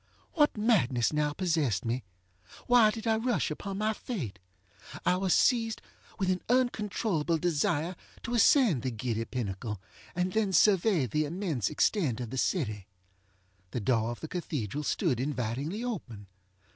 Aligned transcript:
What 0.33 0.57
madness 0.57 1.13
now 1.13 1.31
possessed 1.31 1.85
me? 1.85 2.03
Why 2.65 2.89
did 2.89 3.05
I 3.05 3.17
rush 3.17 3.51
upon 3.51 3.77
my 3.77 3.93
fate? 3.93 4.39
I 5.05 5.15
was 5.15 5.31
seized 5.31 5.79
with 6.17 6.31
an 6.31 6.41
uncontrollable 6.49 7.37
desire 7.37 7.95
to 8.23 8.33
ascend 8.33 8.81
the 8.81 8.89
giddy 8.89 9.25
pinnacle, 9.25 9.79
and 10.15 10.33
then 10.33 10.53
survey 10.53 11.05
the 11.05 11.25
immense 11.25 11.69
extent 11.69 12.19
of 12.19 12.31
the 12.31 12.39
city. 12.39 12.87
The 13.69 13.79
door 13.79 14.09
of 14.09 14.21
the 14.21 14.27
cathedral 14.27 14.81
stood 14.83 15.19
invitingly 15.19 15.83
open. 15.83 16.25